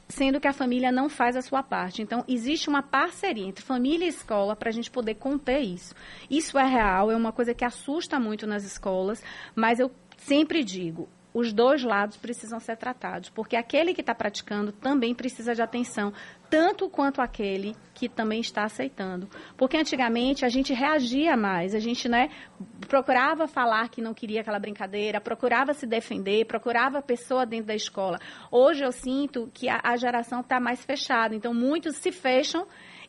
sendo 0.09 0.41
que 0.41 0.49
a 0.49 0.53
família 0.55 0.91
não 0.91 1.11
faz 1.11 1.37
a 1.37 1.43
sua 1.43 1.63
parte. 1.63 2.01
Então, 2.01 2.25
existe 2.27 2.71
uma 2.71 2.83
parceria 2.83 3.47
entre 3.47 3.63
família 3.63 4.07
e 4.07 4.09
escola 4.09 4.57
para 4.57 4.71
a 4.71 4.73
gente 4.73 4.91
poder 4.91 5.17
conter 5.17 5.61
isso. 5.61 5.95
Isso 6.31 6.59
é 6.59 6.65
real, 6.65 7.11
é 7.11 7.17
uma 7.17 7.33
coisa 7.33 7.53
que 7.53 7.67
assusta 7.67 8.19
muito 8.19 8.47
nas 8.47 8.65
escolas, 8.65 9.23
mas 9.55 9.79
eu 9.79 9.91
sempre 10.17 10.65
digo, 10.65 11.07
os 11.37 11.53
dois 11.53 11.83
lados 11.83 12.17
precisam 12.17 12.59
ser 12.59 12.79
tratados, 12.79 13.29
porque 13.29 13.57
aquele 13.57 13.93
que 13.93 14.01
está 14.01 14.15
praticando 14.15 14.73
também 14.73 15.15
precisa 15.15 15.55
de 15.55 15.61
atenção, 15.61 16.11
tanto 16.49 16.89
quanto 16.89 17.21
aquele 17.21 17.77
que 17.93 18.09
também 18.09 18.41
está 18.41 18.65
aceitando. 18.65 19.29
Porque 19.55 19.77
antigamente 19.77 20.47
a 20.47 20.49
gente 20.49 20.73
reagia 20.73 21.37
mais, 21.37 21.75
a 21.75 21.79
gente 21.79 22.09
né, 22.09 22.31
procurava 22.89 23.47
falar 23.47 23.91
que 23.91 24.01
não 24.01 24.15
queria 24.15 24.41
aquela 24.41 24.59
brincadeira, 24.59 25.21
procurava 25.21 25.75
se 25.75 25.87
defender, 25.87 26.47
procurava 26.47 27.01
a 27.01 27.03
pessoa 27.03 27.45
dentro 27.45 27.67
da 27.67 27.75
escola. 27.75 28.19
Hoje 28.51 28.83
eu 28.83 28.91
sinto 28.91 29.51
que 29.53 29.69
a, 29.69 29.79
a 29.85 29.95
geração 29.95 30.41
está 30.41 30.59
mais 30.59 30.83
fechada, 30.87 31.35
então 31.35 31.53
muitos 31.53 31.97
se 31.97 32.11
fecham 32.11 32.67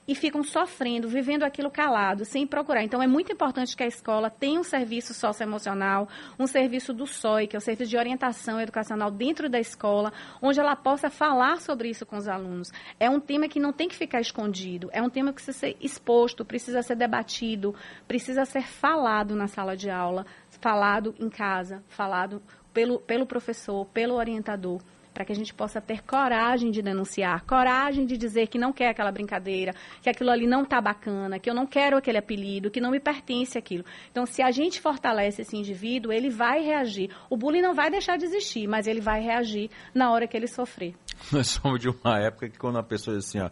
e 0.07 0.15
ficam 0.15 0.41
sofrendo, 0.43 1.09
vivendo 1.09 1.43
aquilo 1.43 1.69
calado, 1.69 2.23
sem 2.23 2.47
procurar. 2.47 2.83
Então, 2.83 3.03
é 3.03 3.07
muito 3.07 3.31
importante 3.31 3.75
que 3.75 3.83
a 3.83 3.87
escola 3.87 4.29
tenha 4.29 4.59
um 4.59 4.63
serviço 4.63 5.13
socioemocional, 5.13 6.07
um 6.39 6.47
serviço 6.47 6.93
do 6.93 7.05
SOI, 7.05 7.47
que 7.47 7.55
é 7.55 7.59
o 7.59 7.61
Serviço 7.61 7.89
de 7.89 7.97
Orientação 7.97 8.59
Educacional 8.61 9.11
dentro 9.11 9.49
da 9.49 9.59
escola, 9.59 10.13
onde 10.41 10.59
ela 10.59 10.75
possa 10.75 11.09
falar 11.09 11.59
sobre 11.59 11.89
isso 11.89 12.05
com 12.05 12.15
os 12.15 12.27
alunos. 12.27 12.71
É 12.99 13.09
um 13.09 13.19
tema 13.19 13.49
que 13.49 13.59
não 13.59 13.73
tem 13.73 13.89
que 13.89 13.95
ficar 13.95 14.21
escondido, 14.21 14.89
é 14.93 15.01
um 15.01 15.09
tema 15.09 15.29
que 15.29 15.35
precisa 15.35 15.57
ser 15.57 15.77
exposto, 15.81 16.45
precisa 16.45 16.81
ser 16.81 16.95
debatido, 16.95 17.75
precisa 18.07 18.45
ser 18.45 18.63
falado 18.63 19.35
na 19.35 19.47
sala 19.47 19.75
de 19.75 19.89
aula, 19.89 20.25
falado 20.61 21.13
em 21.19 21.29
casa, 21.29 21.83
falado 21.89 22.41
pelo, 22.73 22.99
pelo 22.99 23.25
professor, 23.25 23.85
pelo 23.87 24.15
orientador 24.15 24.81
para 25.17 25.25
que 25.25 25.31
a 25.31 25.35
gente 25.35 25.51
possa 25.51 25.81
ter 25.81 26.03
coragem 26.03 26.69
de 26.69 26.79
denunciar, 26.79 27.43
coragem 27.43 28.05
de 28.05 28.15
dizer 28.15 28.45
que 28.49 28.59
não 28.59 28.71
quer 28.71 28.89
aquela 28.89 29.11
brincadeira, 29.11 29.73
que 29.99 30.07
aquilo 30.07 30.29
ali 30.29 30.45
não 30.45 30.61
está 30.61 30.79
bacana, 30.79 31.39
que 31.39 31.49
eu 31.49 31.55
não 31.55 31.65
quero 31.65 31.97
aquele 31.97 32.19
apelido, 32.19 32.69
que 32.69 32.79
não 32.79 32.91
me 32.91 32.99
pertence 32.99 33.57
aquilo. 33.57 33.83
Então, 34.11 34.27
se 34.27 34.43
a 34.43 34.51
gente 34.51 34.79
fortalece 34.79 35.41
esse 35.41 35.57
indivíduo, 35.57 36.13
ele 36.13 36.29
vai 36.29 36.61
reagir. 36.61 37.09
O 37.31 37.35
bullying 37.35 37.63
não 37.63 37.73
vai 37.73 37.89
deixar 37.89 38.15
de 38.15 38.25
existir, 38.25 38.67
mas 38.67 38.85
ele 38.85 39.01
vai 39.01 39.19
reagir 39.19 39.71
na 39.91 40.11
hora 40.11 40.27
que 40.27 40.37
ele 40.37 40.45
sofrer. 40.45 40.93
Nós 41.33 41.47
somos 41.47 41.79
de 41.79 41.89
uma 41.89 42.19
época 42.19 42.47
que 42.47 42.59
quando 42.59 42.77
a 42.77 42.83
pessoa 42.83 43.17
diz 43.17 43.27
assim, 43.27 43.39
ó, 43.39 43.49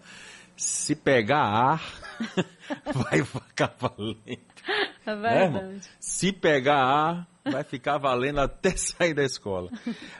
se 0.56 0.96
pegar 0.96 1.42
ar, 1.42 1.84
vai 2.94 3.24
ficar 3.26 3.74
valendo. 3.80 4.20
É 5.04 5.16
verdade. 5.16 5.66
Né, 5.66 5.80
se 6.00 6.32
pegar 6.32 6.78
ar, 6.78 7.28
vai 7.52 7.64
ficar 7.64 7.98
valendo 7.98 8.40
até 8.40 8.72
sair 8.78 9.14
da 9.14 9.24
escola. 9.24 9.70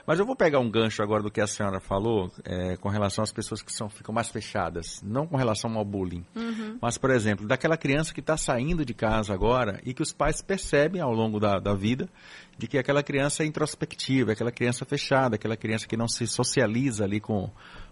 Mas 0.06 0.18
eu 0.18 0.26
vou 0.26 0.36
pegar 0.36 0.60
um 0.60 0.70
gancho 0.70 1.02
agora 1.02 1.22
do 1.22 1.30
que 1.30 1.40
a 1.40 1.46
senhora 1.46 1.80
falou 1.80 2.30
é, 2.44 2.76
com 2.76 2.88
relação 2.88 3.22
às 3.22 3.32
pessoas 3.32 3.62
que 3.62 3.72
são, 3.72 3.88
ficam 3.88 4.14
mais 4.14 4.28
fechadas, 4.28 5.02
não 5.02 5.26
com 5.26 5.36
relação 5.36 5.76
ao 5.76 5.84
bullying. 5.84 6.24
Uhum. 6.34 6.78
Mas, 6.80 6.96
por 6.96 7.10
exemplo, 7.10 7.46
daquela 7.46 7.76
criança 7.76 8.14
que 8.14 8.20
está 8.20 8.36
saindo 8.36 8.84
de 8.84 8.94
casa 8.94 9.34
agora 9.34 9.80
e 9.84 9.92
que 9.92 10.02
os 10.02 10.12
pais 10.12 10.40
percebem 10.40 11.00
ao 11.00 11.12
longo 11.12 11.40
da, 11.40 11.58
da 11.58 11.74
vida 11.74 12.08
de 12.58 12.66
que 12.66 12.78
aquela 12.78 13.02
criança 13.02 13.42
é 13.42 13.46
introspectiva, 13.46 14.32
aquela 14.32 14.52
criança 14.52 14.84
fechada, 14.84 15.36
aquela 15.36 15.56
criança 15.56 15.86
que 15.86 15.96
não 15.96 16.08
se 16.08 16.26
socializa 16.26 17.04
ali 17.04 17.20
com, 17.20 17.50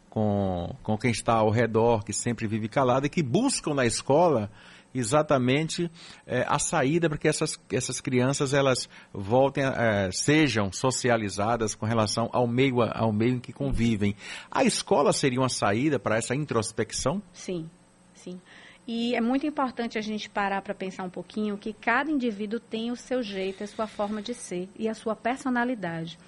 com, 0.08 0.74
com 0.82 0.96
quem 0.96 1.10
está 1.10 1.34
ao 1.34 1.50
redor, 1.50 2.04
que 2.04 2.12
sempre 2.12 2.46
vive 2.46 2.68
calada 2.68 3.06
e 3.06 3.10
que 3.10 3.22
buscam 3.22 3.74
na 3.74 3.84
escola 3.84 4.50
exatamente 4.94 5.90
é, 6.26 6.44
a 6.46 6.58
saída 6.58 7.08
para 7.08 7.18
que 7.18 7.28
essas, 7.28 7.58
essas 7.72 8.00
crianças 8.00 8.54
elas 8.54 8.88
voltem, 9.12 9.64
é, 9.64 10.10
sejam 10.12 10.72
socializadas 10.72 11.74
com 11.74 11.84
relação 11.84 12.28
ao 12.32 12.46
meio, 12.46 12.82
ao 12.82 13.12
meio 13.12 13.34
em 13.34 13.40
que 13.40 13.52
convivem. 13.52 14.14
A 14.50 14.64
escola 14.64 15.12
seria 15.12 15.40
uma 15.40 15.48
saída 15.48 15.98
para 15.98 16.16
essa 16.16 16.34
introspecção? 16.34 17.20
Sim, 17.32 17.68
sim. 18.14 18.40
E 18.86 19.14
é 19.14 19.20
muito 19.20 19.46
importante 19.46 19.96
a 19.96 20.02
gente 20.02 20.28
parar 20.28 20.60
para 20.60 20.74
pensar 20.74 21.04
um 21.04 21.10
pouquinho 21.10 21.56
que 21.56 21.72
cada 21.72 22.10
indivíduo 22.10 22.60
tem 22.60 22.90
o 22.90 22.96
seu 22.96 23.22
jeito, 23.22 23.64
a 23.64 23.66
sua 23.66 23.86
forma 23.86 24.20
de 24.20 24.34
ser 24.34 24.68
e 24.78 24.88
a 24.88 24.94
sua 24.94 25.16
personalidade. 25.16 26.18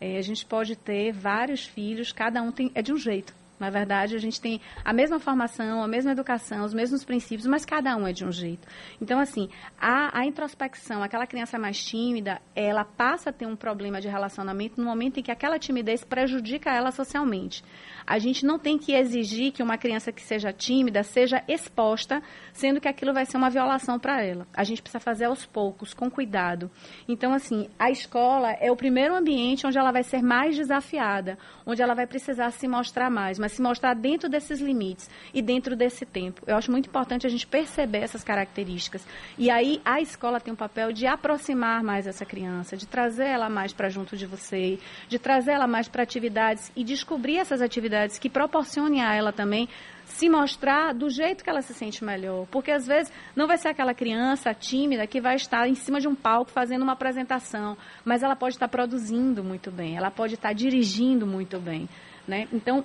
É, 0.00 0.18
a 0.18 0.22
gente 0.22 0.44
pode 0.44 0.76
ter 0.76 1.12
vários 1.12 1.64
filhos, 1.64 2.12
cada 2.12 2.42
um 2.42 2.52
tem, 2.52 2.70
é 2.74 2.82
de 2.82 2.92
um 2.92 2.96
jeito. 2.98 3.34
Na 3.58 3.70
verdade, 3.70 4.16
a 4.16 4.18
gente 4.18 4.40
tem 4.40 4.60
a 4.84 4.92
mesma 4.92 5.20
formação, 5.20 5.82
a 5.82 5.88
mesma 5.88 6.12
educação, 6.12 6.64
os 6.64 6.74
mesmos 6.74 7.04
princípios, 7.04 7.46
mas 7.46 7.64
cada 7.64 7.96
um 7.96 8.06
é 8.06 8.12
de 8.12 8.24
um 8.24 8.32
jeito. 8.32 8.66
Então, 9.00 9.18
assim, 9.18 9.48
a, 9.80 10.18
a 10.18 10.26
introspecção, 10.26 11.02
aquela 11.02 11.26
criança 11.26 11.58
mais 11.58 11.82
tímida, 11.82 12.40
ela 12.54 12.84
passa 12.84 13.30
a 13.30 13.32
ter 13.32 13.46
um 13.46 13.56
problema 13.56 14.00
de 14.00 14.08
relacionamento 14.08 14.80
no 14.80 14.86
momento 14.86 15.18
em 15.18 15.22
que 15.22 15.30
aquela 15.30 15.58
timidez 15.58 16.02
prejudica 16.04 16.70
ela 16.70 16.90
socialmente. 16.90 17.64
A 18.06 18.18
gente 18.18 18.44
não 18.44 18.58
tem 18.58 18.76
que 18.76 18.92
exigir 18.92 19.52
que 19.52 19.62
uma 19.62 19.78
criança 19.78 20.12
que 20.12 20.20
seja 20.20 20.52
tímida 20.52 21.02
seja 21.02 21.42
exposta, 21.48 22.22
sendo 22.52 22.80
que 22.80 22.88
aquilo 22.88 23.14
vai 23.14 23.24
ser 23.24 23.36
uma 23.36 23.48
violação 23.48 23.98
para 23.98 24.22
ela. 24.22 24.46
A 24.52 24.64
gente 24.64 24.82
precisa 24.82 25.00
fazer 25.00 25.24
aos 25.24 25.46
poucos, 25.46 25.94
com 25.94 26.10
cuidado. 26.10 26.70
Então, 27.08 27.32
assim, 27.32 27.68
a 27.78 27.90
escola 27.90 28.52
é 28.52 28.70
o 28.70 28.76
primeiro 28.76 29.14
ambiente 29.14 29.66
onde 29.66 29.78
ela 29.78 29.92
vai 29.92 30.02
ser 30.02 30.22
mais 30.22 30.56
desafiada, 30.56 31.38
onde 31.64 31.80
ela 31.80 31.94
vai 31.94 32.06
precisar 32.06 32.50
se 32.50 32.68
mostrar 32.68 33.10
mais, 33.10 33.38
mas 33.44 33.52
se 33.52 33.60
mostrar 33.60 33.92
dentro 33.92 34.26
desses 34.26 34.58
limites 34.58 35.10
e 35.34 35.42
dentro 35.42 35.76
desse 35.76 36.06
tempo. 36.06 36.42
Eu 36.46 36.56
acho 36.56 36.70
muito 36.70 36.88
importante 36.88 37.26
a 37.26 37.28
gente 37.28 37.46
perceber 37.46 37.98
essas 37.98 38.24
características. 38.24 39.06
E 39.36 39.50
aí 39.50 39.82
a 39.84 40.00
escola 40.00 40.40
tem 40.40 40.54
um 40.54 40.56
papel 40.56 40.94
de 40.94 41.06
aproximar 41.06 41.82
mais 41.82 42.06
essa 42.06 42.24
criança, 42.24 42.74
de 42.74 42.86
trazer 42.86 43.26
ela 43.26 43.50
mais 43.50 43.70
para 43.70 43.90
junto 43.90 44.16
de 44.16 44.24
você, 44.24 44.78
de 45.10 45.18
trazer 45.18 45.52
ela 45.52 45.66
mais 45.66 45.88
para 45.88 46.02
atividades 46.02 46.72
e 46.74 46.82
descobrir 46.82 47.36
essas 47.36 47.60
atividades 47.60 48.18
que 48.18 48.30
proporcionem 48.30 49.02
a 49.02 49.14
ela 49.14 49.30
também 49.30 49.68
se 50.06 50.26
mostrar 50.28 50.94
do 50.94 51.10
jeito 51.10 51.44
que 51.44 51.50
ela 51.50 51.60
se 51.60 51.74
sente 51.74 52.02
melhor. 52.02 52.46
Porque 52.50 52.70
às 52.70 52.86
vezes 52.86 53.12
não 53.36 53.46
vai 53.46 53.58
ser 53.58 53.68
aquela 53.68 53.92
criança 53.92 54.54
tímida 54.54 55.06
que 55.06 55.20
vai 55.20 55.36
estar 55.36 55.68
em 55.68 55.74
cima 55.74 56.00
de 56.00 56.08
um 56.08 56.14
palco 56.14 56.50
fazendo 56.50 56.80
uma 56.80 56.92
apresentação, 56.92 57.76
mas 58.06 58.22
ela 58.22 58.36
pode 58.36 58.54
estar 58.54 58.68
produzindo 58.68 59.44
muito 59.44 59.70
bem, 59.70 59.98
ela 59.98 60.10
pode 60.10 60.34
estar 60.34 60.54
dirigindo 60.54 61.26
muito 61.26 61.58
bem. 61.58 61.86
Né? 62.26 62.48
Então, 62.52 62.82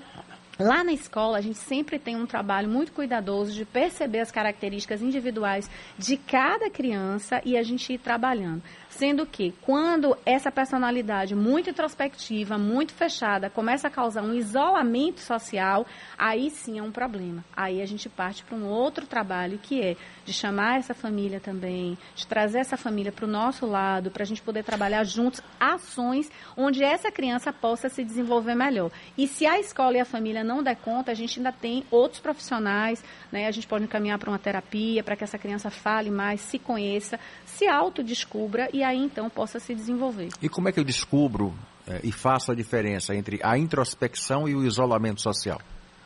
Lá 0.59 0.83
na 0.83 0.91
escola, 0.91 1.37
a 1.37 1.41
gente 1.41 1.57
sempre 1.57 1.97
tem 1.97 2.17
um 2.17 2.25
trabalho 2.25 2.67
muito 2.67 2.91
cuidadoso 2.91 3.53
de 3.53 3.63
perceber 3.63 4.19
as 4.19 4.29
características 4.29 5.01
individuais 5.01 5.69
de 5.97 6.17
cada 6.17 6.69
criança 6.69 7.41
e 7.45 7.55
a 7.57 7.63
gente 7.63 7.93
ir 7.93 7.97
trabalhando. 7.97 8.61
Sendo 8.89 9.25
que, 9.25 9.53
quando 9.61 10.17
essa 10.25 10.51
personalidade 10.51 11.35
muito 11.35 11.69
introspectiva, 11.69 12.57
muito 12.57 12.91
fechada, 12.91 13.49
começa 13.49 13.87
a 13.87 13.91
causar 13.91 14.23
um 14.23 14.33
isolamento 14.33 15.21
social, 15.21 15.85
aí 16.17 16.49
sim 16.49 16.79
é 16.79 16.83
um 16.83 16.91
problema. 16.91 17.45
Aí 17.55 17.81
a 17.81 17.85
gente 17.85 18.09
parte 18.09 18.43
para 18.43 18.57
um 18.57 18.67
outro 18.67 19.05
trabalho 19.05 19.59
que 19.59 19.79
é 19.81 19.95
de 20.25 20.33
chamar 20.33 20.79
essa 20.79 20.93
família 20.93 21.39
também, 21.39 21.97
de 22.15 22.25
trazer 22.25 22.59
essa 22.59 22.75
família 22.75 23.11
para 23.11 23.25
o 23.25 23.27
nosso 23.27 23.65
lado, 23.65 24.09
para 24.09 24.23
a 24.23 24.25
gente 24.25 24.41
poder 24.41 24.63
trabalhar 24.63 25.03
juntos 25.03 25.41
ações 25.59 26.29
onde 26.57 26.83
essa 26.83 27.11
criança 27.11 27.53
possa 27.53 27.89
se 27.89 28.03
desenvolver 28.03 28.55
melhor. 28.55 28.91
E 29.17 29.27
se 29.27 29.45
a 29.45 29.59
escola 29.59 29.97
e 29.97 29.99
a 29.99 30.05
família 30.05 30.43
não 30.43 30.63
der 30.63 30.75
conta, 30.75 31.11
a 31.11 31.15
gente 31.15 31.39
ainda 31.39 31.51
tem 31.51 31.83
outros 31.91 32.19
profissionais, 32.19 33.03
né? 33.31 33.47
A 33.47 33.51
gente 33.51 33.67
pode 33.67 33.83
encaminhar 33.83 34.17
para 34.17 34.29
uma 34.29 34.39
terapia, 34.39 35.03
para 35.03 35.15
que 35.15 35.23
essa 35.23 35.37
criança 35.37 35.69
fale 35.69 36.09
mais, 36.09 36.41
se 36.41 36.57
conheça, 36.57 37.19
se 37.45 37.67
autodescubra 37.67 38.67
e 38.73 38.78
aí 38.83 38.97
então 38.97 39.29
possa 39.29 39.59
se 39.59 39.73
desenvolver. 39.73 40.29
E 40.41 40.49
como 40.49 40.69
é 40.69 40.71
que 40.71 40.79
eu 40.79 40.83
descubro 40.83 41.53
é, 41.87 42.01
e 42.03 42.11
faço 42.11 42.51
a 42.51 42.55
diferença 42.55 43.15
entre 43.15 43.39
a 43.43 43.57
introspecção 43.57 44.47
e 44.47 44.55
o 44.55 44.65
isolamento 44.65 45.21
social? 45.21 45.59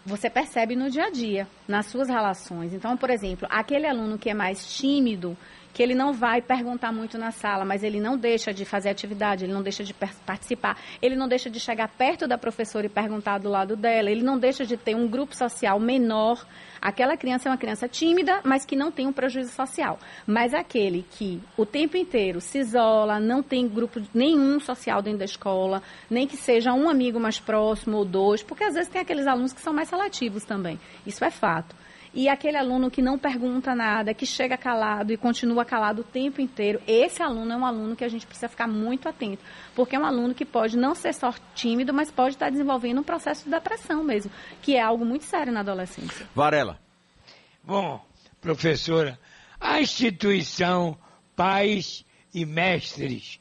Você 0.06 0.30
percebe 0.30 0.76
no 0.76 0.90
dia 0.90 1.06
a 1.06 1.10
dia, 1.10 1.48
nas 1.66 1.86
suas 1.86 2.10
relações. 2.10 2.74
Então, 2.74 2.98
por 2.98 3.10
exemplo, 3.10 3.48
aquele 3.50 3.88
aluno 3.88 4.18
que 4.18 4.30
é 4.30 4.34
mais 4.34 4.76
tímido, 4.76 5.38
que 5.74 5.82
ele 5.82 5.96
não 5.96 6.14
vai 6.14 6.42
perguntar 6.42 6.92
muito 6.92 7.18
na 7.18 7.32
sala, 7.32 7.66
mas 7.66 7.84
ele 7.84 8.00
não 8.00 8.16
deixa 8.16 8.54
de 8.54 8.64
fazer 8.64 8.90
atividade, 8.90 9.44
ele 9.44 9.54
não 9.54 9.64
deixa 9.64 9.84
de 9.84 9.94
participar, 9.94 10.78
ele 11.02 11.16
não 11.16 11.28
deixa 11.28 11.50
de 11.50 11.60
chegar 11.60 11.88
perto 11.90 12.28
da 12.28 12.38
professora 12.38 12.86
e 12.86 12.90
perguntar 12.90 13.40
do 13.40 13.50
lado 13.50 13.76
dela, 13.76 14.12
ele 14.12 14.22
não 14.22 14.38
deixa 14.38 14.66
de 14.66 14.78
ter 14.78 14.96
um 14.96 15.08
grupo 15.08 15.36
social 15.36 15.80
menor. 15.80 16.46
Aquela 16.80 17.18
criança 17.18 17.48
é 17.48 17.52
uma 17.52 17.58
criança 17.58 17.88
tímida, 17.88 18.42
mas 18.44 18.66
que 18.66 18.76
não 18.76 18.92
tem 18.92 19.08
um 19.08 19.14
prejuízo 19.14 19.52
social. 19.52 19.98
Mas 20.28 20.54
aquele 20.54 21.04
que 21.10 21.42
o 21.58 21.66
tempo 21.66 21.98
inteiro 21.98 22.40
se 22.40 22.60
isola, 22.60 23.20
não 23.20 23.42
tem 23.42 23.68
grupo 23.68 24.02
nenhum 24.14 24.60
social 24.60 25.02
dentro 25.02 25.20
da 25.20 25.26
escola, 25.26 25.82
nem 26.10 26.28
que 26.28 26.38
seja 26.38 26.74
um 26.74 26.88
amigo 26.90 27.20
mais 27.20 27.40
próximo 27.40 27.98
ou 27.98 28.06
dois, 28.06 28.44
porque 28.44 28.64
às 28.64 28.76
vezes 28.76 28.90
tem 28.90 29.02
aqueles 29.02 29.26
alunos 29.26 29.54
que 29.54 29.62
são 29.62 29.74
mais 29.74 29.90
seletivos 29.90 30.44
também. 30.44 30.80
Isso 31.08 31.24
é 31.26 31.32
fato. 31.32 31.83
E 32.14 32.30
aquele 32.30 32.58
aluno 32.58 32.92
que 32.92 33.02
não 33.02 33.18
pergunta 33.18 33.74
nada, 33.74 34.14
que 34.14 34.26
chega 34.26 34.56
calado 34.56 35.12
e 35.12 35.18
continua 35.18 35.66
calado 35.66 36.02
o 36.02 36.04
tempo 36.04 36.40
inteiro, 36.40 36.80
esse 36.88 37.24
aluno 37.24 37.52
é 37.52 37.58
um 37.58 37.66
aluno 37.66 37.96
que 37.96 38.04
a 38.04 38.08
gente 38.08 38.28
precisa 38.28 38.48
ficar 38.48 38.68
muito 38.68 39.10
atento, 39.10 39.44
porque 39.76 39.96
é 39.96 40.00
um 40.00 40.06
aluno 40.06 40.36
que 40.36 40.46
pode 40.46 40.78
não 40.78 40.94
ser 40.94 41.14
só 41.14 41.34
tímido, 41.56 41.92
mas 41.92 42.12
pode 42.12 42.36
estar 42.36 42.52
desenvolvendo 42.52 43.00
um 43.00 43.04
processo 43.04 43.46
de 43.46 43.50
depressão 43.50 44.04
mesmo, 44.04 44.32
que 44.62 44.76
é 44.76 44.82
algo 44.82 45.04
muito 45.04 45.26
sério 45.26 45.52
na 45.52 45.62
adolescência. 45.62 46.28
Varela. 46.36 46.80
Bom, 47.64 48.00
professora, 48.40 49.20
a 49.60 49.82
instituição 49.82 50.98
Pais 51.36 52.06
e 52.34 52.46
Mestres 52.46 53.40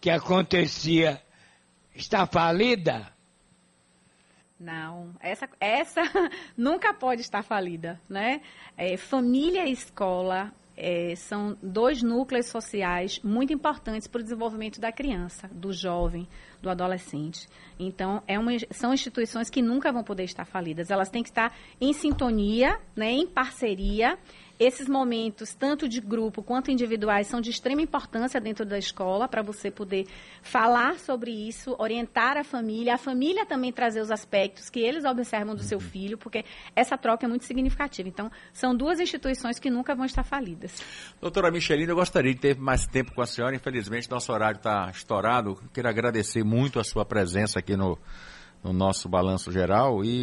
que 0.00 0.10
acontecia 0.10 1.22
está 1.94 2.26
falida? 2.26 3.12
Não, 4.62 5.12
essa, 5.18 5.48
essa 5.58 6.02
nunca 6.56 6.94
pode 6.94 7.20
estar 7.20 7.42
falida, 7.42 8.00
né? 8.08 8.40
É, 8.76 8.96
família 8.96 9.66
e 9.66 9.72
escola 9.72 10.52
é, 10.76 11.16
são 11.16 11.58
dois 11.60 12.00
núcleos 12.00 12.46
sociais 12.46 13.18
muito 13.24 13.52
importantes 13.52 14.06
para 14.06 14.20
o 14.20 14.22
desenvolvimento 14.22 14.80
da 14.80 14.92
criança, 14.92 15.48
do 15.52 15.72
jovem, 15.72 16.28
do 16.62 16.70
adolescente. 16.70 17.48
Então, 17.76 18.22
é 18.28 18.38
uma, 18.38 18.52
são 18.70 18.94
instituições 18.94 19.50
que 19.50 19.60
nunca 19.60 19.90
vão 19.90 20.04
poder 20.04 20.22
estar 20.22 20.44
falidas. 20.44 20.92
Elas 20.92 21.10
têm 21.10 21.24
que 21.24 21.30
estar 21.30 21.52
em 21.80 21.92
sintonia, 21.92 22.78
né, 22.94 23.10
em 23.10 23.26
parceria 23.26 24.16
esses 24.62 24.88
momentos, 24.88 25.54
tanto 25.54 25.88
de 25.88 26.00
grupo 26.00 26.42
quanto 26.42 26.70
individuais, 26.70 27.26
são 27.26 27.40
de 27.40 27.50
extrema 27.50 27.82
importância 27.82 28.40
dentro 28.40 28.64
da 28.64 28.78
escola 28.78 29.26
para 29.26 29.42
você 29.42 29.70
poder 29.70 30.06
falar 30.42 30.98
sobre 30.98 31.30
isso, 31.30 31.74
orientar 31.78 32.36
a 32.36 32.44
família, 32.44 32.94
a 32.94 32.98
família 32.98 33.44
também 33.44 33.72
trazer 33.72 34.00
os 34.00 34.10
aspectos 34.10 34.70
que 34.70 34.80
eles 34.80 35.04
observam 35.04 35.54
do 35.54 35.62
seu 35.62 35.78
uhum. 35.78 35.84
filho, 35.84 36.18
porque 36.18 36.44
essa 36.76 36.96
troca 36.96 37.26
é 37.26 37.28
muito 37.28 37.44
significativa. 37.44 38.08
Então, 38.08 38.30
são 38.52 38.74
duas 38.74 39.00
instituições 39.00 39.58
que 39.58 39.70
nunca 39.70 39.94
vão 39.94 40.04
estar 40.04 40.22
falidas. 40.22 40.82
Doutora 41.20 41.50
Michelina, 41.50 41.92
eu 41.92 41.96
gostaria 41.96 42.32
de 42.32 42.40
ter 42.40 42.56
mais 42.56 42.86
tempo 42.86 43.12
com 43.14 43.22
a 43.22 43.26
senhora. 43.26 43.56
Infelizmente, 43.56 44.10
nosso 44.10 44.32
horário 44.32 44.58
está 44.58 44.90
estourado. 44.90 45.58
Quero 45.72 45.88
agradecer 45.88 46.44
muito 46.44 46.78
a 46.78 46.84
sua 46.84 47.04
presença 47.04 47.58
aqui 47.58 47.76
no, 47.76 47.98
no 48.62 48.72
nosso 48.72 49.08
balanço 49.08 49.50
geral 49.50 50.04
e 50.04 50.20